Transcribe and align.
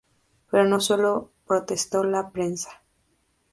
Pero 0.49 0.63
no 0.67 0.79
sólo 0.79 1.31
protestó 1.45 2.03
la 2.03 2.31
prensa. 2.31 2.81